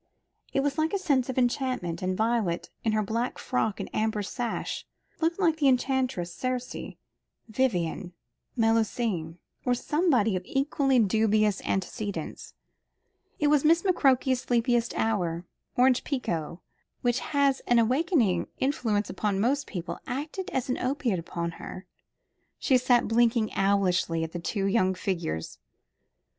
It 0.51 0.61
was 0.61 0.79
like 0.79 0.93
a 0.93 0.97
scene 0.97 1.19
of 1.29 1.37
enchantment, 1.37 2.01
and 2.01 2.17
Violet, 2.17 2.71
in 2.83 2.93
her 2.93 3.03
black 3.03 3.37
frock 3.37 3.79
and 3.79 3.87
amber 3.93 4.23
sash, 4.23 4.87
looked 5.19 5.37
like 5.39 5.57
the 5.57 5.67
enchantress 5.67 6.33
Circe, 6.33 6.95
Vivien, 7.47 8.11
Melusine, 8.57 9.37
or 9.63 9.75
somebody 9.75 10.35
of 10.35 10.41
equally 10.43 10.97
dubious 10.97 11.61
antecedents. 11.63 12.55
It 13.37 13.45
was 13.49 13.63
Miss 13.63 13.83
McCroke's 13.83 14.41
sleepiest 14.41 14.95
hour. 14.97 15.45
Orange 15.75 16.03
pekoe, 16.03 16.61
which 17.03 17.19
has 17.19 17.59
an 17.67 17.77
awakening 17.77 18.47
influence 18.57 19.07
upon 19.07 19.39
most 19.39 19.67
people, 19.67 19.99
acted 20.07 20.49
as 20.49 20.67
an 20.67 20.79
opiate 20.79 21.19
upon 21.19 21.51
her. 21.61 21.85
She 22.57 22.79
sat 22.79 23.07
blinking 23.07 23.51
owlishly 23.55 24.23
at 24.23 24.31
the 24.31 24.39
two 24.39 24.65
young 24.65 24.95
figures. 24.95 25.59